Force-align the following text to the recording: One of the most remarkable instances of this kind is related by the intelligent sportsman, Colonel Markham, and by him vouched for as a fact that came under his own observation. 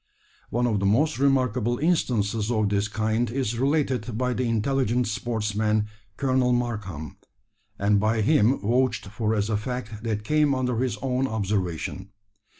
One 0.49 0.65
of 0.65 0.79
the 0.79 0.85
most 0.87 1.19
remarkable 1.19 1.77
instances 1.77 2.49
of 2.49 2.69
this 2.69 2.87
kind 2.87 3.29
is 3.29 3.59
related 3.59 4.17
by 4.17 4.33
the 4.33 4.49
intelligent 4.49 5.07
sportsman, 5.07 5.85
Colonel 6.17 6.53
Markham, 6.53 7.17
and 7.77 7.99
by 7.99 8.21
him 8.21 8.57
vouched 8.61 9.05
for 9.09 9.35
as 9.35 9.47
a 9.47 9.57
fact 9.57 10.01
that 10.01 10.23
came 10.23 10.55
under 10.55 10.77
his 10.79 10.97
own 11.03 11.27
observation. 11.27 12.09